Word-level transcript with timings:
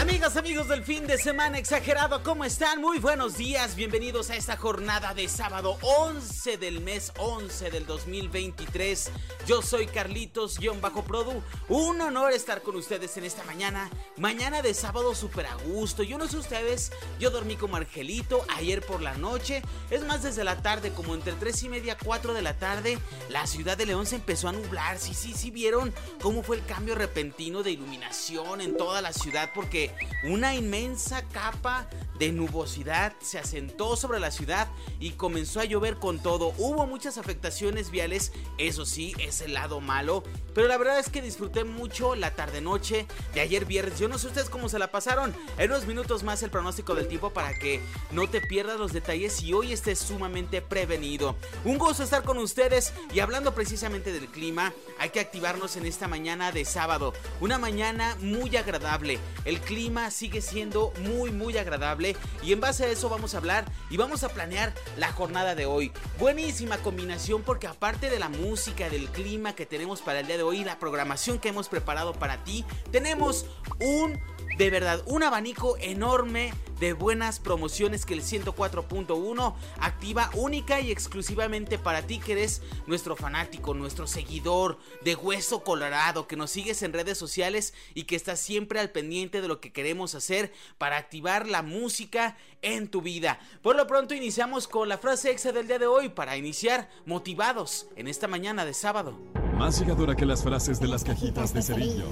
Amigas, 0.00 0.36
amigos 0.36 0.68
del 0.68 0.84
fin 0.84 1.08
de 1.08 1.18
semana 1.18 1.58
exagerado, 1.58 2.22
¿cómo 2.22 2.44
están? 2.44 2.80
Muy 2.80 3.00
buenos 3.00 3.36
días, 3.36 3.74
bienvenidos 3.74 4.30
a 4.30 4.36
esta 4.36 4.56
jornada 4.56 5.12
de 5.12 5.26
sábado 5.26 5.76
11 5.82 6.56
del 6.56 6.80
mes 6.80 7.12
11 7.18 7.70
del 7.72 7.84
2023. 7.84 9.10
Yo 9.44 9.60
soy 9.60 9.86
Carlitos-Produ. 9.88 11.42
Un 11.68 12.00
honor 12.00 12.32
estar 12.32 12.62
con 12.62 12.76
ustedes 12.76 13.16
en 13.16 13.24
esta 13.24 13.42
mañana. 13.42 13.90
Mañana 14.16 14.62
de 14.62 14.72
sábado 14.72 15.16
súper 15.16 15.46
a 15.46 15.56
gusto. 15.56 16.04
Yo 16.04 16.16
no 16.16 16.28
sé 16.28 16.36
ustedes, 16.36 16.92
yo 17.18 17.30
dormí 17.30 17.56
como 17.56 17.74
Argelito 17.74 18.44
ayer 18.56 18.86
por 18.86 19.02
la 19.02 19.14
noche. 19.14 19.62
Es 19.90 20.04
más, 20.04 20.22
desde 20.22 20.44
la 20.44 20.62
tarde, 20.62 20.92
como 20.92 21.14
entre 21.14 21.32
3 21.32 21.64
y 21.64 21.68
media, 21.70 21.98
4 22.02 22.34
de 22.34 22.42
la 22.42 22.54
tarde, 22.54 22.98
la 23.30 23.48
ciudad 23.48 23.76
de 23.76 23.86
León 23.86 24.06
se 24.06 24.14
empezó 24.14 24.48
a 24.48 24.52
nublar. 24.52 24.98
Sí, 24.98 25.12
sí, 25.12 25.32
sí, 25.34 25.50
vieron 25.50 25.92
cómo 26.22 26.44
fue 26.44 26.56
el 26.56 26.64
cambio 26.66 26.94
repentino 26.94 27.64
de 27.64 27.72
iluminación 27.72 28.60
en 28.60 28.76
toda 28.76 29.02
la 29.02 29.12
ciudad 29.12 29.50
porque 29.54 29.87
una 30.24 30.54
inmensa 30.54 31.22
capa 31.32 31.88
de 32.18 32.32
nubosidad 32.32 33.14
se 33.20 33.38
asentó 33.38 33.96
sobre 33.96 34.18
la 34.18 34.30
ciudad 34.30 34.68
y 34.98 35.12
comenzó 35.12 35.60
a 35.60 35.64
llover 35.64 35.96
con 35.96 36.20
todo. 36.20 36.52
Hubo 36.58 36.86
muchas 36.86 37.16
afectaciones 37.16 37.90
viales, 37.90 38.32
eso 38.58 38.84
sí, 38.84 39.14
es 39.20 39.40
el 39.40 39.54
lado 39.54 39.80
malo, 39.80 40.24
pero 40.54 40.66
la 40.66 40.76
verdad 40.76 40.98
es 40.98 41.08
que 41.08 41.22
disfruté 41.22 41.62
mucho 41.62 42.16
la 42.16 42.34
tarde-noche 42.34 43.06
de 43.34 43.40
ayer 43.40 43.64
viernes. 43.64 44.00
Yo 44.00 44.08
no 44.08 44.18
sé 44.18 44.26
ustedes 44.26 44.50
cómo 44.50 44.68
se 44.68 44.80
la 44.80 44.90
pasaron. 44.90 45.32
En 45.56 45.70
unos 45.70 45.86
minutos 45.86 46.24
más 46.24 46.42
el 46.42 46.50
pronóstico 46.50 46.94
del 46.94 47.06
tiempo 47.06 47.30
para 47.30 47.56
que 47.56 47.80
no 48.10 48.28
te 48.28 48.40
pierdas 48.40 48.78
los 48.78 48.92
detalles 48.92 49.40
y 49.42 49.52
hoy 49.52 49.72
estés 49.72 50.00
sumamente 50.00 50.60
prevenido. 50.60 51.36
Un 51.64 51.78
gusto 51.78 52.02
estar 52.02 52.24
con 52.24 52.38
ustedes 52.38 52.92
y 53.14 53.20
hablando 53.20 53.54
precisamente 53.54 54.12
del 54.12 54.26
clima, 54.26 54.72
hay 54.98 55.10
que 55.10 55.20
activarnos 55.20 55.76
en 55.76 55.86
esta 55.86 56.08
mañana 56.08 56.50
de 56.50 56.64
sábado. 56.64 57.12
Una 57.40 57.58
mañana 57.58 58.16
muy 58.20 58.56
agradable. 58.56 59.18
El 59.44 59.60
clima 59.60 59.77
clima 59.78 60.10
sigue 60.10 60.40
siendo 60.40 60.92
muy 61.02 61.30
muy 61.30 61.56
agradable 61.56 62.16
y 62.42 62.52
en 62.52 62.58
base 62.58 62.84
a 62.84 62.88
eso 62.88 63.08
vamos 63.08 63.34
a 63.34 63.38
hablar 63.38 63.64
y 63.90 63.96
vamos 63.96 64.24
a 64.24 64.28
planear 64.28 64.74
la 64.96 65.12
jornada 65.12 65.54
de 65.54 65.66
hoy. 65.66 65.92
Buenísima 66.18 66.78
combinación 66.78 67.42
porque 67.42 67.68
aparte 67.68 68.10
de 68.10 68.18
la 68.18 68.28
música, 68.28 68.90
del 68.90 69.06
clima 69.06 69.52
que 69.52 69.66
tenemos 69.66 70.02
para 70.02 70.18
el 70.18 70.26
día 70.26 70.36
de 70.36 70.42
hoy, 70.42 70.64
la 70.64 70.80
programación 70.80 71.38
que 71.38 71.50
hemos 71.50 71.68
preparado 71.68 72.12
para 72.12 72.42
ti, 72.42 72.64
tenemos 72.90 73.46
un 73.78 74.18
de 74.58 74.70
verdad, 74.70 75.04
un 75.06 75.22
abanico 75.22 75.76
enorme 75.78 76.52
de 76.80 76.92
buenas 76.92 77.38
promociones 77.38 78.04
que 78.04 78.14
el 78.14 78.22
104.1 78.22 79.54
activa 79.78 80.30
única 80.34 80.80
y 80.80 80.90
exclusivamente 80.90 81.78
para 81.78 82.02
ti 82.02 82.18
que 82.18 82.32
eres 82.32 82.60
nuestro 82.88 83.14
fanático, 83.14 83.72
nuestro 83.72 84.08
seguidor 84.08 84.78
de 85.04 85.14
Hueso 85.14 85.62
Colorado, 85.62 86.26
que 86.26 86.34
nos 86.34 86.50
sigues 86.50 86.82
en 86.82 86.92
redes 86.92 87.16
sociales 87.16 87.72
y 87.94 88.04
que 88.04 88.16
estás 88.16 88.40
siempre 88.40 88.80
al 88.80 88.90
pendiente 88.90 89.40
de 89.40 89.46
lo 89.46 89.60
que 89.60 89.72
queremos 89.72 90.16
hacer 90.16 90.52
para 90.76 90.96
activar 90.96 91.46
la 91.46 91.62
música 91.62 92.36
en 92.60 92.88
tu 92.88 93.00
vida. 93.00 93.38
Por 93.62 93.76
lo 93.76 93.86
pronto 93.86 94.12
iniciamos 94.12 94.66
con 94.66 94.88
la 94.88 94.98
frase 94.98 95.30
exa 95.30 95.52
del 95.52 95.68
día 95.68 95.78
de 95.78 95.86
hoy 95.86 96.08
para 96.08 96.36
iniciar 96.36 96.90
motivados 97.06 97.86
en 97.94 98.08
esta 98.08 98.26
mañana 98.26 98.64
de 98.64 98.74
sábado. 98.74 99.16
Más 99.54 99.78
llegadora 99.78 100.16
que 100.16 100.26
las 100.26 100.42
frases 100.42 100.80
de 100.80 100.88
las 100.88 101.04
cajitas 101.04 101.54
de 101.54 101.62
cerillos 101.62 102.10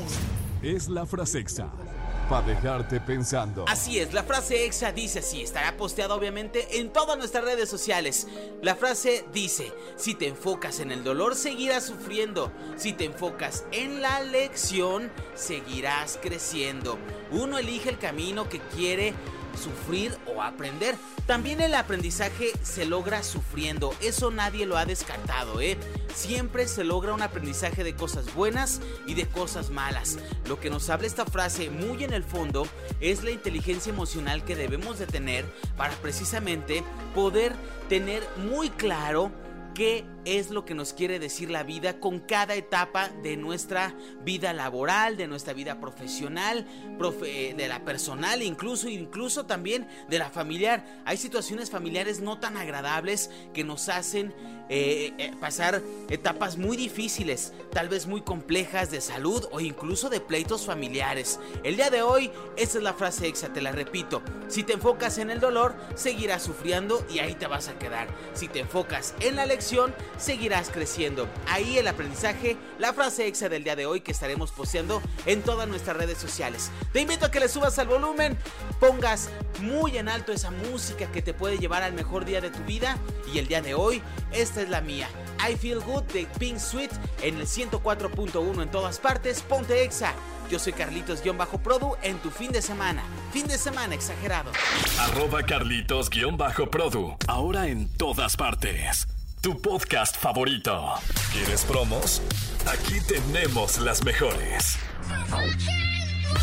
es 0.63 0.89
la 0.89 1.07
frase 1.07 1.41
exa 1.41 1.73
para 2.29 2.47
dejarte 2.47 3.01
pensando. 3.01 3.65
Así 3.69 3.99
es, 3.99 4.13
la 4.13 4.23
frase 4.23 4.65
exa 4.65 4.93
dice 4.93 5.21
así, 5.21 5.43
estará 5.43 5.77
posteada 5.77 6.15
obviamente 6.15 6.79
en 6.79 6.93
todas 6.93 7.17
nuestras 7.19 7.45
redes 7.45 7.69
sociales. 7.69 8.27
La 8.63 8.75
frase 8.75 9.25
dice, 9.33 9.73
si 9.97 10.15
te 10.15 10.27
enfocas 10.27 10.81
en 10.81 10.93
el 10.93 11.05
dolor, 11.05 11.35
seguirás 11.35 11.85
sufriendo. 11.85 12.53
Si 12.77 12.93
te 12.93 13.05
enfocas 13.05 13.65
en 13.73 14.03
la 14.03 14.21
lección, 14.21 15.11
seguirás 15.35 16.19
creciendo. 16.21 16.99
Uno 17.31 17.59
elige 17.59 17.91
el 17.91 17.99
camino 17.99 18.49
que 18.49 18.61
quiere 18.61 19.15
sufrir 19.57 20.17
o 20.27 20.43
aprender. 20.43 20.97
También 21.27 21.61
el 21.61 21.75
aprendizaje 21.75 22.53
se 22.63 22.85
logra 22.85 23.23
sufriendo, 23.23 23.95
eso 24.01 24.31
nadie 24.31 24.67
lo 24.67 24.77
ha 24.77 24.87
descartado, 24.87 25.61
¿eh? 25.61 25.77
Siempre 26.15 26.69
se 26.69 26.85
logra 26.85 27.15
un 27.15 27.23
aprendizaje 27.23 27.85
de 27.85 27.95
cosas 27.95 28.33
buenas 28.35 28.81
y 29.07 29.15
de 29.15 29.27
cosas 29.27 29.71
malas. 29.71 30.19
Lo 30.49 30.61
que 30.61 30.71
nos 30.71 30.89
habla 30.89 31.07
esta 31.07 31.27
frase 31.27 31.71
muy 31.71 32.05
en 32.05 32.13
el 32.13 32.23
fondo 32.23 32.67
es 33.01 33.23
la 33.23 33.31
inteligencia 33.31 33.91
emocional 33.91 34.45
que 34.45 34.57
debemos 34.57 34.99
de 34.99 35.07
tener 35.07 35.45
para 35.77 35.95
precisamente 35.97 36.83
poder 37.15 37.53
tener 37.89 38.23
muy 38.37 38.71
claro 38.71 39.31
qué 39.75 40.05
es 40.27 40.51
lo 40.51 40.65
que 40.65 40.75
nos 40.75 40.93
quiere 40.93 41.21
decir 41.21 41.51
la 41.51 41.63
vida 41.63 42.01
con 42.01 42.19
cada 42.19 42.57
etapa 42.57 43.09
de 43.23 43.37
nuestra 43.37 43.95
vida 44.25 44.53
laboral, 44.53 45.17
de 45.17 45.29
nuestra 45.29 45.55
vida 45.55 45.81
profesional, 45.81 46.67
de 46.99 47.69
la 47.69 47.85
personal, 47.85 48.43
incluso, 48.43 48.89
incluso 48.89 49.47
también 49.47 49.87
de 50.09 50.19
la 50.19 50.29
familiar. 50.29 50.85
Hay 51.05 51.17
situaciones 51.17 51.71
familiares 51.71 52.21
no 52.21 52.41
tan 52.41 52.57
agradables 52.57 53.31
que 53.55 53.63
nos 53.63 53.89
hacen 53.89 54.35
eh, 54.69 55.13
eh, 55.19 55.33
pasar 55.41 55.81
etapas 56.11 56.57
muy 56.57 56.77
difíciles, 56.77 57.53
tal 57.73 57.89
vez 57.89 58.09
muy 58.09 58.23
complejas 58.23 58.91
de 58.91 59.01
salud 59.01 59.47
o 59.53 59.61
incluso 59.61 60.11
de 60.11 60.21
pleitos 60.21 60.67
familiares. 60.67 61.39
El 61.63 61.77
día 61.77 61.89
de 61.89 62.03
hoy, 62.03 62.33
esa 62.57 62.79
es 62.79 62.85
la 62.85 62.95
frase 62.95 63.29
exa, 63.29 63.53
te 63.53 63.61
la 63.61 63.71
repito. 63.71 64.23
Si 64.49 64.65
te 64.65 64.73
enfocas 64.73 65.19
en 65.19 65.31
el 65.31 65.39
dolor, 65.39 65.77
seguirás 65.95 66.43
sufriendo 66.43 67.07
y 67.09 67.21
ahí 67.21 67.35
te 67.37 67.47
vas 67.47 67.69
a 67.69 67.79
quedar. 67.79 68.09
Si 68.35 68.49
te 68.49 68.59
enfocas 68.59 69.15
en 69.21 69.37
la 69.37 69.47
lección, 69.47 69.95
seguirás 70.19 70.71
creciendo. 70.71 71.29
Ahí 71.47 71.79
el 71.79 71.89
aprendizaje, 71.89 72.57
la 72.79 72.93
frase 72.93 73.27
exa 73.27 73.49
del 73.49 73.65
día 73.65 73.77
de 73.77 73.87
hoy 73.87 74.01
que 74.01 74.13
estaremos 74.13 74.53
posteando 74.53 75.03
en 75.27 75.43
todas 75.43 75.69
nuestras 75.69 75.97
redes 75.97 76.19
sociales. 76.19 76.71
Te 76.93 77.01
invito 77.01 77.27
a 77.27 77.31
que 77.31 77.41
le 77.41 77.49
subas 77.49 77.79
al 77.79 77.89
volumen, 77.89 78.37
pongas 78.81 79.31
muy 79.61 79.99
en 79.99 80.09
alto 80.09 80.33
esa 80.33 80.51
música 80.51 81.11
que 81.11 81.23
te 81.23 81.35
puede 81.35 81.59
llevar 81.59 81.83
al 81.83 81.93
mejor 81.93 82.25
día 82.25 82.41
de 82.41 82.51
tu 82.51 82.63
vida 82.65 82.99
y 83.33 83.39
el 83.39 83.49
día 83.49 83.63
de 83.63 83.75
hoy, 83.75 84.03
esta 84.33 84.63
es 84.63 84.69
la 84.69 84.81
mía. 84.81 85.09
I 85.49 85.57
Feel 85.57 85.81
Good 85.81 86.05
de 86.05 86.27
Pink 86.39 86.59
Sweet 86.59 86.91
en 87.23 87.37
el 87.37 87.47
104.1 87.47 88.63
en 88.63 88.71
todas 88.71 88.99
partes, 88.99 89.43
ponte 89.43 89.83
exa. 89.83 90.15
Yo 90.51 90.61
soy 90.61 90.73
Carlitos-Produ 90.73 91.97
en 92.03 92.19
tu 92.19 92.31
fin 92.31 92.53
de 92.53 92.63
semana. 92.63 93.03
Fin 93.33 93.49
de 93.49 93.59
semana 93.59 93.97
exagerado. 93.97 94.53
Arroba 95.01 95.43
Carlitos-Produ. 95.43 97.17
Ahora 97.27 97.67
en 97.67 97.89
todas 97.89 98.37
partes 98.37 99.09
tu 99.41 99.61
podcast 99.61 100.17
favorito. 100.17 100.95
¿Quieres 101.33 101.65
promos? 101.65 102.23
Aquí 102.67 103.01
tenemos 103.07 103.79
las 103.79 104.05
mejores. 104.05 104.79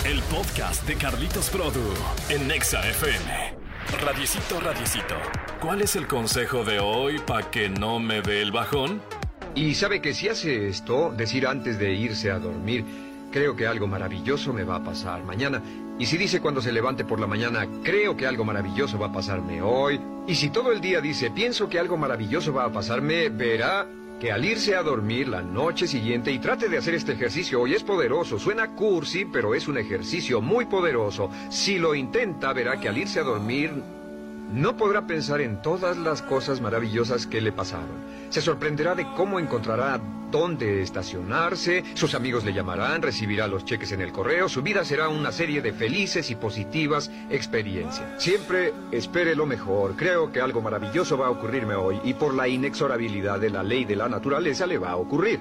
El 0.05 0.21
podcast 0.23 0.87
de 0.87 0.95
Carlitos 0.95 1.49
Produ 1.49 1.83
en 2.29 2.47
Nexa 2.47 2.87
FM. 2.87 3.55
Radiecito, 4.01 4.59
radiecito. 4.59 5.15
¿Cuál 5.61 5.81
es 5.81 5.95
el 5.95 6.07
consejo 6.07 6.63
de 6.63 6.79
hoy 6.79 7.19
para 7.19 7.49
que 7.49 7.69
no 7.69 7.99
me 7.99 8.21
dé 8.21 8.41
el 8.41 8.51
bajón? 8.51 9.01
Y 9.55 9.75
sabe 9.75 10.01
que 10.01 10.13
si 10.13 10.29
hace 10.29 10.67
esto, 10.67 11.11
decir 11.15 11.47
antes 11.47 11.79
de 11.79 11.93
irse 11.93 12.31
a 12.31 12.39
dormir, 12.39 12.85
creo 13.31 13.55
que 13.55 13.67
algo 13.67 13.87
maravilloso 13.87 14.53
me 14.53 14.63
va 14.63 14.75
a 14.75 14.83
pasar 14.83 15.23
mañana. 15.23 15.61
Y 15.99 16.05
si 16.05 16.17
dice 16.17 16.41
cuando 16.41 16.61
se 16.61 16.71
levante 16.71 17.05
por 17.05 17.19
la 17.19 17.27
mañana, 17.27 17.67
creo 17.83 18.15
que 18.15 18.27
algo 18.27 18.45
maravilloso 18.45 18.99
va 18.99 19.07
a 19.07 19.11
pasarme 19.11 19.61
hoy. 19.61 19.99
Y 20.27 20.35
si 20.35 20.49
todo 20.49 20.71
el 20.71 20.79
día 20.79 21.01
dice, 21.01 21.31
pienso 21.31 21.69
que 21.69 21.79
algo 21.79 21.97
maravilloso 21.97 22.53
va 22.53 22.65
a 22.65 22.71
pasarme, 22.71 23.29
verá 23.29 23.87
que 24.19 24.31
al 24.31 24.43
irse 24.45 24.75
a 24.75 24.83
dormir 24.83 25.27
la 25.27 25.41
noche 25.41 25.87
siguiente 25.87 26.31
y 26.31 26.39
trate 26.39 26.69
de 26.69 26.77
hacer 26.77 26.95
este 26.95 27.13
ejercicio 27.13 27.61
hoy 27.61 27.73
es 27.73 27.83
poderoso, 27.83 28.39
suena 28.39 28.71
cursi, 28.75 29.25
pero 29.25 29.53
es 29.53 29.67
un 29.67 29.77
ejercicio 29.77 30.41
muy 30.41 30.65
poderoso. 30.65 31.29
Si 31.49 31.77
lo 31.77 31.93
intenta, 31.93 32.51
verá 32.53 32.79
que 32.79 32.89
al 32.89 32.97
irse 32.97 33.19
a 33.19 33.23
dormir 33.23 33.71
no 34.51 34.77
podrá 34.77 35.07
pensar 35.07 35.41
en 35.41 35.61
todas 35.61 35.97
las 35.97 36.21
cosas 36.21 36.61
maravillosas 36.61 37.27
que 37.27 37.41
le 37.41 37.51
pasaron. 37.51 38.05
Se 38.29 38.41
sorprenderá 38.41 38.95
de 38.95 39.05
cómo 39.15 39.39
encontrará 39.39 39.99
dónde 40.31 40.81
estacionarse, 40.81 41.83
sus 41.93 42.13
amigos 42.13 42.43
le 42.43 42.53
llamarán, 42.53 43.01
recibirá 43.01 43.47
los 43.47 43.65
cheques 43.65 43.91
en 43.91 44.01
el 44.01 44.11
correo, 44.11 44.49
su 44.49 44.61
vida 44.61 44.83
será 44.83 45.07
una 45.09 45.31
serie 45.31 45.61
de 45.61 45.73
felices 45.73 46.29
y 46.29 46.35
positivas 46.35 47.09
experiencias. 47.29 48.21
Siempre 48.21 48.73
espere 48.91 49.35
lo 49.35 49.45
mejor, 49.45 49.95
creo 49.95 50.31
que 50.31 50.41
algo 50.41 50.61
maravilloso 50.61 51.17
va 51.17 51.27
a 51.27 51.31
ocurrirme 51.31 51.75
hoy 51.75 51.99
y 52.03 52.13
por 52.13 52.33
la 52.33 52.47
inexorabilidad 52.47 53.39
de 53.39 53.49
la 53.49 53.63
ley 53.63 53.85
de 53.85 53.95
la 53.95 54.09
naturaleza 54.09 54.67
le 54.67 54.77
va 54.77 54.91
a 54.91 54.97
ocurrir. 54.97 55.39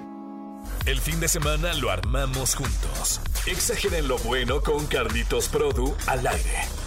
El 0.84 1.00
fin 1.00 1.20
de 1.20 1.28
semana 1.28 1.74
lo 1.74 1.90
armamos 1.90 2.54
juntos. 2.54 3.20
Exageren 3.46 4.08
lo 4.08 4.18
bueno 4.18 4.60
con 4.60 4.86
Carlitos 4.86 5.48
Produ 5.48 5.94
al 6.06 6.26
aire. 6.26 6.85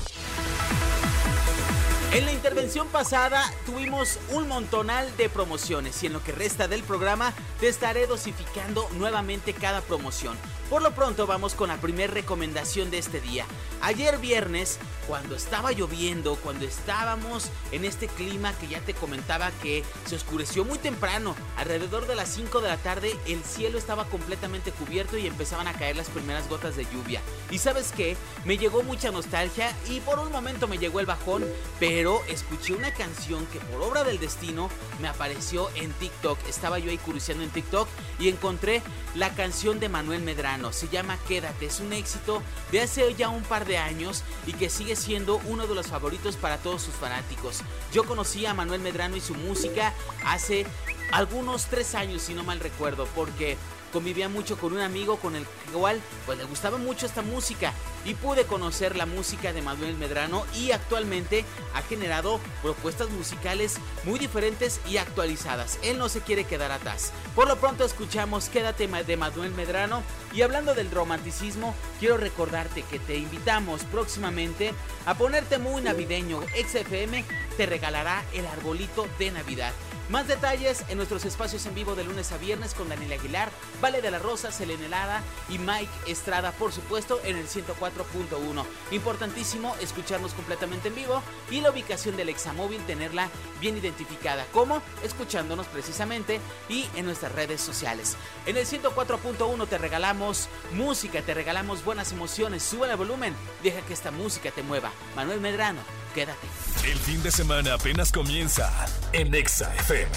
En 2.12 2.26
la 2.26 2.32
intervención 2.32 2.88
pasada 2.88 3.44
tuvimos 3.68 4.20
un 4.32 4.48
montonal 4.48 5.16
de 5.18 5.30
promociones 5.30 6.02
y 6.02 6.08
en 6.08 6.14
lo 6.14 6.24
que 6.24 6.32
resta 6.32 6.68
del 6.68 6.82
programa 6.82 7.34
te 7.60 7.68
estaré 7.68 8.08
dosificando 8.08 8.90
nuevamente 8.98 9.54
cada 9.54 9.82
promoción. 9.82 10.36
Por 10.70 10.84
lo 10.84 10.92
pronto 10.92 11.26
vamos 11.26 11.56
con 11.56 11.70
la 11.70 11.78
primera 11.78 12.14
recomendación 12.14 12.92
de 12.92 13.00
este 13.00 13.20
día. 13.20 13.44
Ayer 13.82 14.20
viernes, 14.20 14.78
cuando 15.08 15.36
estaba 15.36 15.72
lloviendo, 15.72 16.36
cuando 16.36 16.66
estábamos 16.66 17.50
en 17.72 17.86
este 17.86 18.08
clima 18.08 18.54
que 18.54 18.68
ya 18.68 18.80
te 18.82 18.94
comentaba 18.94 19.50
que 19.64 19.84
se 20.06 20.16
oscureció 20.16 20.66
muy 20.66 20.78
temprano, 20.78 21.36
alrededor 21.58 22.06
de 22.06 22.14
las 22.14 22.30
5 22.30 22.62
de 22.62 22.68
la 22.68 22.78
tarde 22.78 23.16
el 23.26 23.44
cielo 23.44 23.80
estaba 23.80 24.06
completamente 24.06 24.72
cubierto 24.72 25.18
y 25.18 25.26
empezaban 25.26 25.68
a 25.68 25.74
caer 25.74 25.96
las 25.96 26.10
primeras 26.10 26.48
gotas 26.48 26.76
de 26.76 26.86
lluvia. 26.86 27.22
Y 27.50 27.58
sabes 27.58 27.92
qué, 27.92 28.16
me 28.46 28.60
llegó 28.60 28.84
mucha 28.84 29.12
nostalgia 29.12 29.76
y 29.90 30.02
por 30.02 30.20
un 30.20 30.32
momento 30.32 30.68
me 30.68 30.78
llegó 30.78 31.00
el 31.00 31.08
bajón, 31.08 31.46
pero 31.80 32.22
escuché 32.28 32.76
una 32.76 32.94
canción 32.94 33.48
que 33.48 33.60
por 33.60 33.82
obra 33.82 34.04
del 34.04 34.20
destino 34.20 34.70
me 35.02 35.08
apareció 35.08 35.68
en 35.74 35.92
TikTok. 35.94 36.38
Estaba 36.48 36.78
yo 36.78 36.92
ahí 36.92 37.00
curioseando 37.00 37.44
en 37.44 37.50
TikTok 37.50 37.88
y 38.20 38.30
encontré 38.30 38.84
la 39.16 39.34
canción 39.34 39.80
de 39.80 39.90
Manuel 39.90 40.22
Medrano 40.22 40.59
se 40.72 40.90
llama 40.90 41.18
Quédate, 41.28 41.66
es 41.66 41.80
un 41.80 41.94
éxito 41.94 42.42
de 42.72 42.82
hace 42.82 43.14
ya 43.16 43.30
un 43.30 43.44
par 43.44 43.66
de 43.66 43.78
años 43.78 44.24
y 44.46 44.54
que 44.54 44.70
sigue 44.70 44.96
siendo 44.96 45.42
uno 45.46 45.66
de 45.68 45.76
los 45.76 45.88
favoritos 45.88 46.36
para 46.36 46.58
todos 46.58 46.82
sus 46.82 46.94
fanáticos. 46.94 47.62
Yo 47.94 48.04
conocí 48.04 48.46
a 48.46 48.54
Manuel 48.54 48.82
Medrano 48.82 49.16
y 49.16 49.22
su 49.22 49.34
música 49.36 49.94
hace 50.26 50.66
algunos 51.12 51.66
tres 51.66 51.96
años, 51.96 52.22
si 52.22 52.34
no 52.34 52.44
mal 52.44 52.60
recuerdo, 52.60 53.08
porque 53.16 53.58
convivía 53.92 54.30
mucho 54.30 54.58
con 54.58 54.74
un 54.74 54.82
amigo 54.82 55.18
con 55.18 55.36
el 55.36 55.46
cual 55.74 56.02
pues 56.26 56.38
le 56.38 56.44
gustaba 56.44 56.78
mucho 56.78 57.06
esta 57.06 57.22
música 57.22 57.74
y 58.06 58.14
pude 58.14 58.46
conocer 58.46 58.96
la 58.96 59.06
música 59.06 59.52
de 59.52 59.62
Manuel 59.62 59.98
Medrano 59.98 60.46
y 60.56 60.72
actualmente 60.72 61.44
ha 61.74 61.82
generado 61.82 62.40
propuestas 62.62 63.10
musicales 63.10 63.78
muy 64.06 64.20
diferentes 64.20 64.80
y 64.88 64.98
actualizadas. 64.98 65.80
Él 65.84 65.98
no 65.98 66.08
se 66.08 66.22
quiere 66.22 66.46
quedar 66.46 66.72
atrás. 66.72 67.12
Por 67.36 67.48
lo 67.48 67.58
pronto 67.58 67.84
escuchamos 67.84 68.50
Quédate 68.50 68.88
de 68.88 69.18
Manuel 69.18 69.52
Medrano 69.54 70.04
y 70.34 70.42
hablando 70.42 70.74
del 70.74 70.92
romanticismo, 70.92 71.76
quiero 72.00 72.18
recordarte 72.18 72.84
que 72.84 73.00
te 73.00 73.18
invitamos 73.18 73.84
próximamente 73.86 74.74
a 75.06 75.16
ponerte 75.16 75.58
muy 75.58 75.82
navideño. 75.82 76.42
XFM 76.42 77.26
te 77.58 77.66
regalará 77.66 78.24
el 78.34 78.46
arbolito 78.46 79.08
de 79.18 79.32
Navidad. 79.32 79.74
Más 80.10 80.28
detalles 80.28 80.84
en 80.90 80.98
nuestros 80.98 81.24
espacios 81.26 81.68
en 81.68 81.76
vivo 81.76 81.94
de 81.94 82.04
lunes 82.04 82.32
a 82.32 82.38
viernes 82.40 82.74
con 82.74 82.90
Daniel 82.90 83.14
Aguilar, 83.14 83.52
Vale 83.80 84.02
de 84.02 84.10
la 84.10 84.18
Rosa, 84.18 84.52
Selene 84.52 84.88
Helada 84.88 85.22
y 85.50 85.60
Mike 85.60 85.92
Estrada, 86.08 86.52
por 86.52 86.72
supuesto, 86.72 87.20
en 87.24 87.38
el 87.38 87.48
104.1. 87.48 88.66
Importantísimo 88.90 89.76
escucharnos 89.80 90.34
completamente 90.34 90.88
en 90.88 90.96
vivo 90.96 91.22
y 91.52 91.62
la 91.62 91.70
ubicación 91.70 92.18
del 92.18 92.30
examóvil 92.30 92.84
tenerla 92.88 93.30
bien 93.62 93.78
identificada, 93.78 94.48
como 94.52 94.82
escuchándonos 95.04 95.68
precisamente 95.68 96.40
y 96.70 96.88
en 96.96 97.06
nuestras 97.06 97.32
redes 97.34 97.62
sociales. 97.62 98.18
En 98.48 98.58
el 98.58 98.66
104.1 98.66 99.68
te 99.68 99.78
regalamos 99.78 100.50
música, 100.74 101.22
te 101.22 101.36
regalamos 101.36 101.86
buenas 101.86 102.12
emociones, 102.12 102.64
sube 102.64 102.90
el 102.90 102.98
volumen, 102.98 103.36
deja 103.62 103.82
que 103.82 103.94
esta 103.94 104.10
música 104.10 104.50
te 104.50 104.64
mueva. 104.64 104.92
Manuel 105.16 105.40
Medrano, 105.40 105.82
quédate. 106.10 106.48
El 106.86 106.98
fin 106.98 107.22
de 107.24 107.32
semana 107.32 107.74
apenas 107.74 108.12
comienza 108.12 108.72
en 109.14 109.34
Exa 109.34 109.74
FM. 109.76 110.12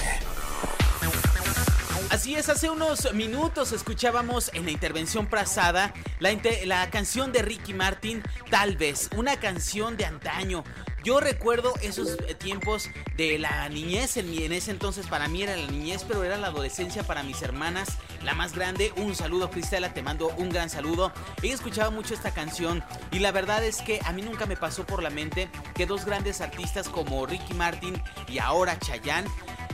Así 2.11 2.35
es, 2.35 2.51
hace 2.51 2.69
unos 2.69 3.15
minutos 3.15 3.73
escuchábamos 3.73 4.51
en 4.53 4.67
la 4.67 4.71
intervención 4.71 5.27
pasada 5.27 5.95
la, 6.19 6.31
la, 6.67 6.91
canción 6.91 7.33
de 7.33 7.41
Ricky 7.41 7.73
Martin, 7.73 8.23
Tal 8.51 8.77
vez, 8.77 9.09
una 9.17 9.37
canción 9.41 9.97
de 9.97 10.05
antaño, 10.05 10.63
Yo 11.05 11.19
recuerdo 11.19 11.75
esos 11.83 12.17
eh, 12.29 12.35
tiempos 12.35 12.89
de 13.17 13.37
la 13.39 13.69
niñez, 13.69 14.17
en, 14.17 14.53
ese 14.53 14.71
entonces 14.71 15.09
para 15.09 15.27
mí 15.27 15.43
era 15.43 15.57
la 15.57 15.67
niñez, 15.67 16.05
pero 16.07 16.23
era 16.23 16.37
la 16.37 16.47
adolescencia 16.47 17.03
para 17.03 17.25
mis 17.25 17.43
hermanas, 17.43 17.89
la 18.23 18.35
más 18.35 18.55
grande. 18.55 18.93
Un 18.97 19.17
saludo, 19.17 19.51
Cristela, 19.51 19.93
te 19.93 20.03
mando 20.03 20.29
un 20.37 20.51
gran 20.51 20.71
saludo. 20.71 21.13
Ella 21.43 21.55
escuchaba 21.55 21.91
mucho 21.91 22.15
esta 22.15 22.33
canción 22.33 22.85
y 23.11 23.19
la 23.19 23.33
verdad 23.33 23.65
es 23.65 23.83
que 23.83 24.01
a 24.05 24.13
mí 24.13 24.23
nunca 24.23 24.47
me 24.47 24.57
pasó 24.57 24.87
por 24.87 25.03
la 25.03 25.11
mente 25.11 25.49
que 25.75 25.87
dos 25.87 26.05
grandes 26.05 26.41
artistas 26.41 26.89
como 26.89 27.27
Ricky 27.27 27.55
Martin 27.55 28.01
y 28.29 28.39
ahora 28.39 28.79
Chayanne 28.79 29.29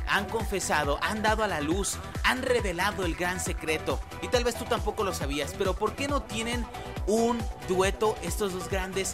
han 0.09 0.25
confesado, 0.27 0.99
han 1.03 1.23
dado 1.23 1.45
a 1.45 1.49
la 1.49 1.61
luz, 1.61 1.99
han 2.25 2.43
revelado 2.43 3.05
el 3.05 3.15
gran 3.15 3.41
secreto. 3.41 4.01
Y 4.23 4.29
tal 4.29 4.45
vez 4.45 4.55
tú 4.55 4.65
tampoco 4.65 5.05
lo 5.05 5.13
sabías, 5.13 5.55
pero 5.57 5.75
¿por 5.75 5.95
qué 5.95 6.09
no 6.09 6.23
tienen 6.23 6.65
un 7.07 7.39
dueto 7.69 8.17
estos 8.23 8.53
dos 8.53 8.69
grandes 8.69 9.13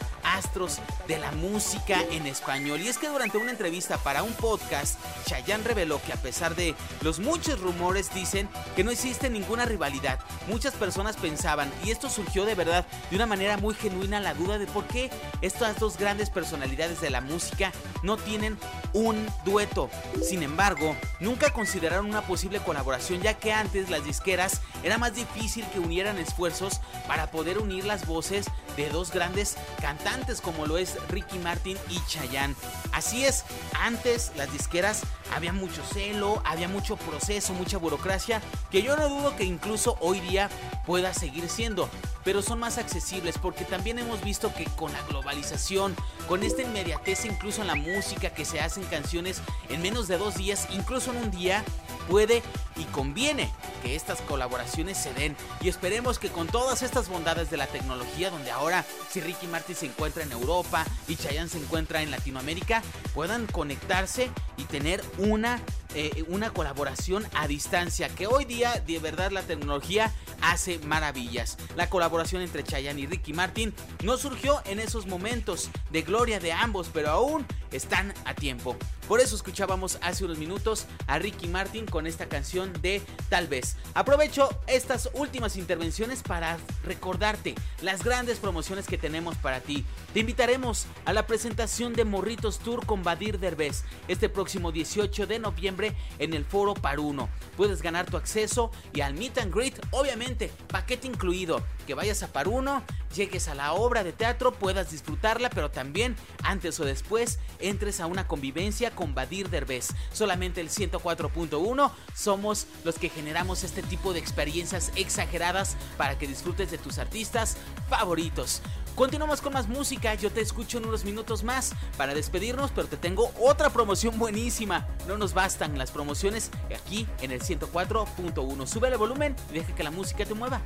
de 1.07 1.19
la 1.19 1.31
música 1.31 2.03
en 2.11 2.27
español? 2.27 2.81
Y 2.81 2.89
es 2.89 2.99
que 2.99 3.09
durante 3.09 3.39
una 3.39 3.53
entrevista 3.53 3.99
para 3.99 4.25
un 4.25 4.33
podcast, 4.33 4.99
Chayanne 5.27 5.63
reveló 5.63 6.03
que 6.03 6.13
a 6.13 6.17
pesar 6.17 6.57
de 6.57 6.75
los 7.03 7.21
muchos 7.21 7.61
rumores 7.61 8.13
dicen 8.13 8.49
que 8.75 8.83
no 8.83 8.91
existe 8.91 9.31
ninguna 9.31 9.65
rivalidad. 9.65 10.19
Muchas 10.49 10.75
personas 10.75 11.17
pensaban, 11.17 11.73
y 11.85 11.93
esto 11.93 12.11
surgió 12.11 12.45
de 12.47 12.57
verdad 12.57 12.85
de 13.11 13.17
una 13.17 13.27
manera 13.27 13.59
muy 13.59 13.75
genuina, 13.75 14.19
la 14.19 14.35
duda 14.35 14.59
de 14.59 14.67
por 14.67 14.87
qué 14.87 15.09
estas 15.41 15.79
dos 15.79 15.99
grandes 15.99 16.31
personalidades 16.31 17.01
de 17.01 17.11
la 17.11 17.21
música 17.21 17.71
no 18.03 18.17
tienen 18.17 18.59
un 18.93 19.25
dueto. 19.45 19.89
Sin 20.21 20.43
embargo, 20.43 20.97
nunca 21.21 21.53
consideraron 21.53 22.07
una 22.07 22.23
posible 22.23 22.59
colaboración 22.59 23.23
ya 23.23 23.35
que 23.35 23.53
antes 23.53 23.89
las 23.89 24.05
disqueras 24.05 24.61
era 24.83 24.99
más 24.99 25.15
difícil 25.15 25.65
que 25.73 25.79
unieran 25.79 26.19
esfuerzos 26.19 26.81
para 27.07 27.31
poder 27.31 27.59
unir 27.59 27.85
las 27.85 28.07
voces 28.07 28.47
de 28.77 28.89
dos 28.89 29.13
grandes 29.13 29.57
cantantes 29.81 30.24
como 30.43 30.67
lo 30.67 30.79
es 30.79 30.97
Ricky 31.09 31.39
Martin 31.39 31.77
y 31.91 32.01
Chayanne. 32.07 32.55
Así 32.93 33.25
es, 33.25 33.45
antes 33.79 34.33
las 34.37 34.51
disqueras 34.53 35.03
había 35.35 35.53
mucho 35.53 35.83
celo, 35.93 36.43
había 36.45 36.67
mucho 36.67 36.97
proceso, 36.97 37.53
mucha 37.53 37.77
burocracia, 37.77 38.41
que 38.71 38.83
yo 38.83 38.97
no 38.97 39.09
dudo 39.09 39.37
que 39.37 39.45
incluso 39.45 39.97
hoy 40.01 40.21
día 40.21 40.49
pueda 40.87 41.13
seguir 41.13 41.49
siendo, 41.49 41.91
pero 42.25 42.41
son 42.41 42.59
más 42.59 42.79
accesibles 42.79 43.37
porque 43.39 43.65
también 43.65 43.99
hemos 43.99 44.23
visto 44.23 44.53
que 44.55 44.65
con 44.65 44.93
la 44.93 45.03
globalización, 45.03 45.95
con 46.29 46.43
esta 46.43 46.63
inmediatez 46.63 47.25
incluso 47.25 47.61
en 47.61 47.69
la 47.69 47.75
música 47.75 48.31
que 48.31 48.45
se 48.45 48.61
hacen 48.61 48.85
canciones 48.85 49.41
en 49.69 49.83
menos 49.83 50.09
de 50.09 50.19
dos 50.19 50.37
días, 50.37 50.69
incluso 50.73 51.11
en 51.13 51.19
un 51.19 51.31
día, 51.31 51.65
puede 52.09 52.43
y 52.77 52.85
conviene 52.85 53.51
que 53.83 53.95
estas 53.95 54.21
colaboraciones 54.23 54.99
se 54.99 55.13
den 55.15 55.37
y 55.61 55.69
esperemos 55.69 56.19
que 56.19 56.29
con 56.29 56.47
todas 56.47 56.83
estas 56.83 57.09
bondades 57.09 57.51
de 57.51 57.57
la 57.57 57.67
tecnología 57.67 58.31
donde 58.31 58.51
ahora 58.51 58.85
si 59.11 59.21
Ricky 59.21 59.47
Martin 59.47 59.77
se 59.77 59.87
encuentra 59.87 60.23
en 60.23 60.33
Europa 60.33 60.85
y 61.07 61.17
Chayanne 61.17 61.49
se 61.49 61.59
encuentra 61.59 62.03
en 62.03 62.11
Latinoamérica 62.11 62.83
puedan 63.15 63.47
conectarse 63.47 64.31
y 64.57 64.65
tener 64.65 65.03
una 65.19 65.61
eh, 65.95 66.25
una 66.27 66.51
colaboración 66.51 67.25
a 67.35 67.47
distancia 67.47 68.09
que 68.09 68.27
hoy 68.27 68.45
día 68.45 68.83
de 68.85 68.99
verdad 68.99 69.31
la 69.31 69.43
tecnología 69.43 70.13
hace 70.41 70.81
maravillas. 70.81 71.57
La 71.77 71.89
colaboración 71.89 72.43
entre 72.43 72.65
Chayanne 72.65 73.01
y 73.01 73.07
Ricky 73.07 73.33
Martin 73.33 73.73
no 74.03 74.17
surgió 74.17 74.61
en 74.65 74.81
esos 74.81 75.07
momentos 75.07 75.71
de 75.93 76.03
gloria 76.15 76.39
de 76.39 76.53
ambos, 76.53 76.91
pero 76.95 77.11
aún 77.11 77.45
están 77.73 78.15
a 78.25 78.35
tiempo. 78.35 78.77
Por 79.09 79.21
eso 79.21 79.35
escuchábamos 79.35 79.99
hace 80.01 80.25
unos 80.25 80.39
minutos 80.39 80.87
a 81.09 81.19
Ricky 81.19 81.49
Martin 81.49 81.87
con 81.87 82.07
esta 82.07 82.27
canción 82.27 82.73
de 82.81 83.03
Tal 83.29 83.49
vez. 83.49 83.77
Aprovecho 83.95 84.49
estas 84.69 85.11
últimas 85.13 85.57
intervenciones 85.57 86.23
para 86.23 86.57
recordarte 86.85 87.55
las 87.83 88.05
grandes 88.05 88.39
promociones 88.39 88.87
que 88.87 88.97
tenemos 88.97 89.37
para 89.37 89.61
ti. 89.61 89.85
Te 90.13 90.21
invitaremos 90.21 90.87
a 91.05 91.13
la 91.13 91.27
presentación 91.27 91.95
de 91.95 92.05
Morritos 92.05 92.61
Tour 92.61 92.87
con 92.87 93.03
Badir 93.03 93.41
Derbez 93.41 93.83
este 94.07 94.29
próximo 94.29 94.71
18 94.71 95.27
de 95.27 95.39
noviembre 95.41 95.97
en 96.21 96.33
el 96.33 96.45
Foro 96.45 96.75
Paruno. 96.75 97.29
Puedes 97.57 97.83
ganar 97.83 98.07
tu 98.07 98.17
acceso 98.17 98.71
y 98.93 99.01
al 99.01 99.15
meet 99.15 99.37
and 99.39 99.53
greet, 99.53 99.75
obviamente, 99.91 100.51
paquete 100.69 101.09
incluido. 101.09 101.63
Que 101.87 101.95
vayas 101.95 102.23
a 102.23 102.33
Paruno, 102.33 102.83
llegues 103.15 103.49
a 103.49 103.55
la 103.55 103.75
obra 103.75 104.05
de 104.05 104.13
teatro, 104.13 104.53
puedas 104.53 104.91
disfrutarla, 104.91 105.51
pero 105.51 105.71
también 105.71 106.04
antes 106.43 106.79
o 106.81 106.85
después 106.85 107.39
entres 107.59 108.01
a 108.01 108.07
una 108.07 108.27
convivencia 108.27 108.91
con 108.91 109.15
Badir 109.15 109.49
Derbez. 109.49 109.89
Solamente 110.13 110.61
el 110.61 110.71
104.1 110.71 111.91
somos 112.15 112.67
los 112.85 112.99
que 112.99 113.09
generamos 113.09 113.65
este 113.65 113.83
tipo 113.83 114.13
de 114.13 114.21
experiencias 114.21 114.93
exageradas 114.97 115.77
para 115.97 116.19
que 116.19 116.27
disfrutes 116.27 116.71
de 116.71 116.79
tus 116.79 116.99
artistas 116.99 117.57
favoritos. 117.89 118.63
Continuamos 118.95 119.41
con 119.41 119.53
más 119.53 119.69
música, 119.69 120.15
yo 120.15 120.31
te 120.31 120.41
escucho 120.41 120.79
en 120.79 120.87
unos 120.87 121.05
minutos 121.05 121.43
más 121.43 121.75
para 121.97 122.15
despedirnos, 122.15 122.71
pero 122.71 122.87
te 122.87 122.97
tengo 122.97 123.33
otra 123.41 123.71
promoción 123.71 124.19
buenísima. 124.21 124.87
No 125.09 125.19
nos 125.19 125.35
bastan 125.35 125.77
las 125.77 125.91
promociones 125.91 126.53
aquí 126.73 127.07
en 127.21 127.33
el 127.33 127.41
104.1. 127.41 128.67
Sube 128.69 128.89
el 128.89 128.97
volumen 128.97 129.35
y 129.51 129.55
deja 129.55 129.75
que 129.75 129.83
la 129.83 129.91
música 129.91 130.25
te 130.25 130.35
mueva. 130.35 130.61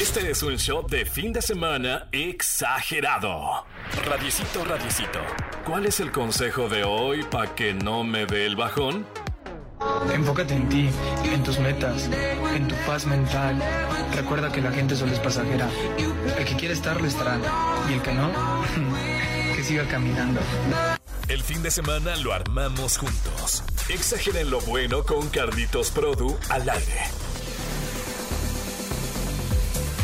Este 0.00 0.30
es 0.30 0.42
un 0.42 0.56
show 0.56 0.86
de 0.88 1.04
fin 1.04 1.32
de 1.34 1.42
semana 1.42 2.08
exagerado. 2.10 3.66
Radiecito, 4.06 4.64
radiecito. 4.64 5.20
¿Cuál 5.66 5.84
es 5.84 6.00
el 6.00 6.10
consejo 6.10 6.70
de 6.70 6.84
hoy 6.84 7.22
para 7.24 7.54
que 7.54 7.74
no 7.74 8.02
me 8.02 8.24
dé 8.24 8.46
el 8.46 8.56
bajón? 8.56 9.06
Enfócate 10.12 10.54
en 10.54 10.68
ti, 10.68 10.90
en 11.24 11.42
tus 11.42 11.58
metas, 11.58 12.08
en 12.54 12.68
tu 12.68 12.74
paz 12.86 13.06
mental. 13.06 13.62
Recuerda 14.14 14.52
que 14.52 14.60
la 14.60 14.72
gente 14.72 14.96
solo 14.96 15.12
es 15.12 15.18
pasajera. 15.18 15.68
El 16.38 16.44
que 16.44 16.56
quiere 16.56 16.74
estar, 16.74 17.00
lo 17.00 17.06
estará. 17.06 17.38
Y 17.88 17.94
el 17.94 18.02
que 18.02 18.12
no, 18.12 18.30
que 19.56 19.64
siga 19.64 19.86
caminando. 19.88 20.40
El 21.28 21.42
fin 21.42 21.62
de 21.62 21.70
semana 21.70 22.16
lo 22.16 22.32
armamos 22.32 22.98
juntos. 22.98 23.62
Exageren 23.88 24.50
lo 24.50 24.60
bueno 24.60 25.04
con 25.04 25.28
Carlitos 25.28 25.90
Produ 25.90 26.36
al 26.48 26.68
aire. 26.68 27.00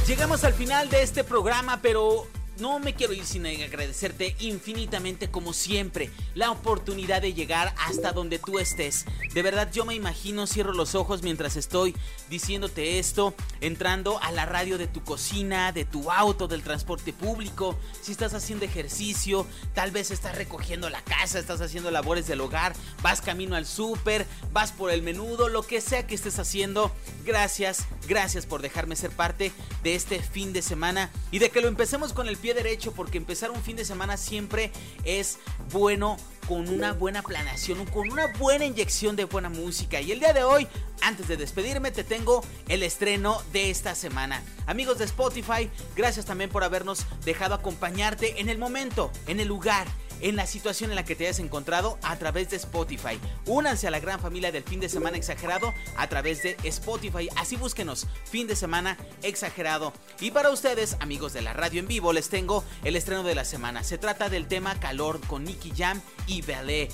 Llegamos 0.07 0.43
al 0.45 0.55
final 0.55 0.89
de 0.89 1.03
este 1.03 1.23
programa, 1.23 1.81
pero 1.83 2.27
no 2.61 2.79
me 2.79 2.95
quiero 2.95 3.13
ir 3.13 3.25
sin 3.25 3.47
agradecerte 3.47 4.37
infinitamente 4.41 5.31
como 5.31 5.53
siempre 5.53 6.11
la 6.35 6.51
oportunidad 6.51 7.23
de 7.23 7.35
llegar 7.35 7.75
hasta 7.79 8.13
donde 8.13 8.39
tú 8.39 8.59
estés. 8.59 9.05
De 9.33 9.43
verdad 9.43 9.71
yo 9.73 9.85
me 9.85 9.95
imagino, 9.95 10.47
cierro 10.47 10.73
los 10.73 10.95
ojos 10.95 11.23
mientras 11.23 11.57
estoy 11.57 11.95
diciéndote 12.29 12.99
esto, 12.99 13.35
entrando 13.61 14.19
a 14.23 14.33
la 14.33 14.47
radio 14.47 14.79
de 14.79 14.87
tu 14.87 15.03
cocina, 15.03 15.73
de 15.73 15.85
tu 15.85 16.11
auto, 16.11 16.49
del 16.49 16.63
transporte 16.63 17.13
público, 17.13 17.79
si 18.01 18.13
estás 18.13 18.35
haciendo 18.35 18.65
ejercicio, 18.65 19.47
tal 19.75 19.91
vez 19.91 20.11
estás 20.11 20.37
recogiendo 20.37 20.91
la 20.91 21.03
casa, 21.03 21.39
estás 21.39 21.61
haciendo 21.61 21.91
labores 21.91 22.27
del 22.27 22.41
hogar, 22.41 22.75
vas 23.03 23.21
camino 23.21 23.57
al 23.57 23.67
súper, 23.67 24.27
vas 24.53 24.73
por 24.73 24.91
el 24.91 25.03
menudo, 25.03 25.49
lo 25.49 25.63
que 25.63 25.81
sea 25.81 26.07
que 26.07 26.15
estés 26.15 26.39
haciendo. 26.39 26.93
Gracias, 27.25 27.87
gracias 28.07 28.47
por 28.47 28.63
dejarme 28.63 28.97
ser 28.97 29.11
parte 29.11 29.53
de 29.83 29.95
este 29.95 30.21
fin 30.23 30.53
de 30.53 30.63
semana 30.63 31.11
y 31.31 31.39
de 31.39 31.51
que 31.51 31.61
lo 31.61 31.69
empecemos 31.69 32.13
con 32.13 32.29
el 32.29 32.37
pie 32.37 32.55
derecho 32.55 32.93
porque 32.93 33.19
empezar 33.19 33.51
un 33.51 33.63
fin 33.63 33.77
de 33.77 33.85
semana 33.85 34.17
siempre 34.17 34.73
es 35.05 35.39
bueno 35.71 36.17
con 36.49 36.69
una 36.69 36.93
buena 36.95 37.23
planeación, 37.23 37.85
con 37.87 38.11
una 38.11 38.27
buena 38.39 38.65
inyección 38.65 39.17
de 39.17 39.27
buena 39.27 39.51
música. 39.51 40.01
Y 40.01 40.13
el 40.13 40.21
día 40.21 40.33
de 40.33 40.45
hoy, 40.45 40.67
antes 41.03 41.29
de 41.29 41.37
despedirme, 41.37 41.91
te 41.91 42.05
tengo 42.05 42.43
el 42.69 42.83
estreno 42.83 43.43
de 43.53 43.69
esta 43.69 43.95
semana. 43.95 44.43
Amigos 44.67 44.99
de 44.99 45.05
Spotify, 45.05 45.71
gracias 45.95 46.25
también 46.25 46.49
por 46.49 46.65
habernos 46.65 47.05
dejado 47.25 47.55
acompañarte 47.55 48.41
en 48.41 48.49
el 48.49 48.57
momento, 48.57 49.13
en 49.27 49.41
el 49.41 49.49
lugar 49.49 49.87
en 50.21 50.37
la 50.37 50.47
situación 50.47 50.91
en 50.91 50.97
la 50.97 51.05
que 51.05 51.17
te 51.17 51.25
hayas 51.25 51.39
encontrado 51.39 51.99
a 52.03 52.17
través 52.17 52.51
de 52.51 52.57
Spotify. 52.57 53.19
Únanse 53.47 53.87
a 53.87 53.91
la 53.91 54.01
gran 54.01 54.21
familia 54.21 54.53
del 54.53 54.65
fin 54.65 54.81
de 54.81 54.89
semana 54.89 55.17
exagerado 55.17 55.75
a 55.97 56.09
través 56.09 56.43
de 56.43 56.57
Spotify. 56.65 57.29
Así 57.37 57.57
búsquenos, 57.57 58.07
fin 58.25 58.47
de 58.47 58.57
semana 58.57 58.97
exagerado. 59.23 59.93
Y 60.21 60.31
para 60.31 60.51
ustedes, 60.51 60.97
amigos 61.01 61.33
de 61.33 61.43
la 61.43 61.53
radio 61.53 61.81
en 61.81 61.89
vivo, 61.89 62.13
les 62.13 62.29
tengo 62.29 62.65
el 62.85 62.97
estreno 62.97 63.23
de 63.23 63.35
la 63.35 63.45
semana. 63.45 63.85
Se 63.85 63.99
trata 63.99 64.29
del 64.29 64.47
tema 64.47 64.79
Calor 64.81 65.21
con 65.27 65.45
Nicky 65.45 65.73
Jam 65.77 66.01
y 66.27 66.43
Belé 66.43 66.89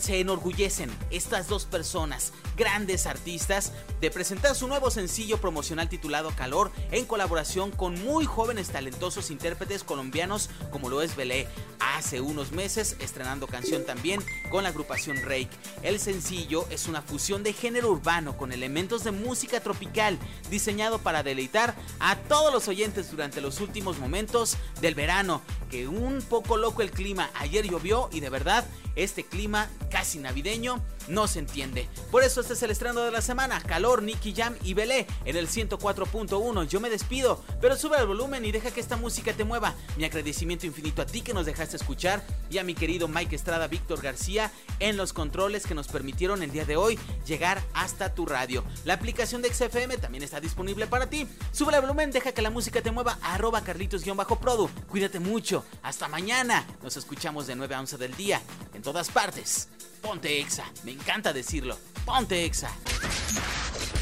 se 0.00 0.20
enorgullecen 0.20 0.90
estas 1.10 1.48
dos 1.48 1.64
personas, 1.64 2.32
grandes 2.56 3.06
artistas, 3.06 3.72
de 4.00 4.10
presentar 4.10 4.54
su 4.54 4.66
nuevo 4.66 4.90
sencillo 4.90 5.38
promocional 5.38 5.88
titulado 5.88 6.30
Calor 6.30 6.70
en 6.90 7.04
colaboración 7.04 7.70
con 7.70 8.02
muy 8.02 8.24
jóvenes 8.24 8.70
talentosos 8.70 9.30
intérpretes 9.30 9.84
colombianos 9.84 10.50
como 10.70 10.88
lo 10.88 11.02
es 11.02 11.16
Belé. 11.16 11.46
Hace 11.78 12.20
unos 12.20 12.52
meses 12.52 12.96
estrenando 13.00 13.46
canción 13.46 13.84
también 13.84 14.22
con 14.50 14.62
la 14.62 14.70
agrupación 14.70 15.18
Rake. 15.22 15.50
El 15.82 16.00
sencillo 16.00 16.66
es 16.70 16.88
una 16.88 17.02
fusión 17.02 17.42
de 17.42 17.52
género 17.52 17.90
urbano 17.90 18.36
con 18.36 18.52
elementos 18.52 19.04
de 19.04 19.12
música 19.12 19.60
tropical 19.60 20.18
diseñado 20.50 20.98
para 20.98 21.22
deleitar 21.22 21.74
a 21.98 22.16
todos 22.16 22.52
los 22.52 22.68
oyentes 22.68 23.10
durante 23.10 23.40
los 23.40 23.60
últimos 23.60 23.98
momentos 23.98 24.56
del 24.80 24.94
verano. 24.94 25.42
Que 25.70 25.86
un 25.86 26.20
poco 26.22 26.56
loco 26.56 26.82
el 26.82 26.90
clima, 26.90 27.30
ayer 27.34 27.66
llovió 27.66 28.08
y 28.12 28.20
de 28.20 28.30
verdad 28.30 28.64
este 28.96 29.24
clima 29.24 29.59
casi 29.90 30.18
navideño 30.18 30.82
no 31.08 31.26
se 31.26 31.40
entiende. 31.40 31.88
Por 32.10 32.22
eso 32.22 32.40
este 32.40 32.52
es 32.52 32.62
el 32.62 32.70
estreno 32.70 33.00
de 33.00 33.10
la 33.10 33.20
semana. 33.20 33.60
Calor, 33.60 34.02
Nicky 34.02 34.32
Jam 34.32 34.54
y 34.62 34.74
Belé 34.74 35.06
en 35.24 35.36
el 35.36 35.48
104.1. 35.48 36.68
Yo 36.68 36.80
me 36.80 36.90
despido, 36.90 37.42
pero 37.60 37.76
sube 37.76 37.98
el 37.98 38.06
volumen 38.06 38.44
y 38.44 38.52
deja 38.52 38.70
que 38.70 38.80
esta 38.80 38.96
música 38.96 39.32
te 39.32 39.44
mueva. 39.44 39.74
Mi 39.96 40.04
agradecimiento 40.04 40.66
infinito 40.66 41.02
a 41.02 41.06
ti 41.06 41.22
que 41.22 41.34
nos 41.34 41.46
dejaste 41.46 41.76
escuchar 41.76 42.24
y 42.48 42.58
a 42.58 42.64
mi 42.64 42.74
querido 42.74 43.08
Mike 43.08 43.34
Estrada, 43.34 43.66
Víctor 43.66 44.00
García 44.00 44.52
en 44.78 44.96
los 44.96 45.12
controles 45.12 45.66
que 45.66 45.74
nos 45.74 45.88
permitieron 45.88 46.42
el 46.42 46.52
día 46.52 46.64
de 46.64 46.76
hoy 46.76 46.98
llegar 47.26 47.60
hasta 47.74 48.14
tu 48.14 48.26
radio. 48.26 48.64
La 48.84 48.94
aplicación 48.94 49.42
de 49.42 49.52
XFM 49.52 49.96
también 49.98 50.22
está 50.22 50.40
disponible 50.40 50.86
para 50.86 51.08
ti. 51.08 51.26
Sube 51.52 51.74
el 51.74 51.80
volumen, 51.80 52.12
deja 52.12 52.32
que 52.32 52.42
la 52.42 52.50
música 52.50 52.82
te 52.82 52.92
mueva. 52.92 53.18
Arroba 53.22 53.62
Carlitos-Produ. 53.62 54.70
Cuídate 54.88 55.18
mucho. 55.18 55.64
Hasta 55.82 56.08
mañana. 56.08 56.66
Nos 56.82 56.96
escuchamos 56.96 57.46
de 57.46 57.56
9 57.56 57.74
a 57.74 57.80
11 57.80 57.98
del 57.98 58.16
día 58.16 58.40
en 58.80 58.82
todas 58.82 59.10
partes. 59.10 59.68
Ponte 60.00 60.40
Exa. 60.40 60.64
Me 60.84 60.92
encanta 60.92 61.34
decirlo. 61.34 61.76
Ponte 62.06 62.46
Exa. 62.46 62.70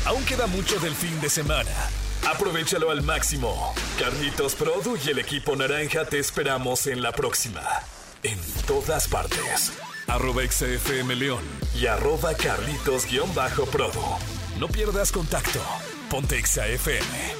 Aún 0.04 0.24
queda 0.24 0.46
mucho 0.46 0.78
del 0.78 0.94
fin 0.94 1.20
de 1.20 1.28
semana. 1.28 1.72
Aprovechalo 2.28 2.92
al 2.92 3.02
máximo. 3.02 3.74
Carlitos 3.98 4.54
Produ 4.54 4.96
y 5.04 5.10
el 5.10 5.18
equipo 5.18 5.56
naranja 5.56 6.04
te 6.04 6.20
esperamos 6.20 6.86
en 6.86 7.02
la 7.02 7.10
próxima. 7.10 7.60
En 8.22 8.38
todas 8.68 9.08
partes. 9.08 9.72
Arroba 10.06 10.42
XFM 10.48 11.16
León 11.16 11.42
y 11.74 11.86
arroba 11.86 12.34
Carlitos-Produ. 12.34 14.18
No 14.60 14.68
pierdas 14.68 15.10
contacto. 15.10 15.60
Ponte 16.08 16.40
XFM. 16.40 17.37